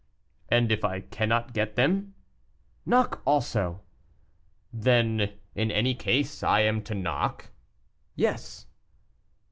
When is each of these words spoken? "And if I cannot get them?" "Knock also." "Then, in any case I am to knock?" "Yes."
"And 0.49 0.71
if 0.71 0.83
I 0.83 1.01
cannot 1.01 1.53
get 1.53 1.75
them?" 1.75 2.15
"Knock 2.87 3.21
also." 3.23 3.81
"Then, 4.73 5.31
in 5.53 5.69
any 5.69 5.93
case 5.93 6.41
I 6.41 6.61
am 6.61 6.81
to 6.85 6.95
knock?" 6.95 7.51
"Yes." 8.15 8.65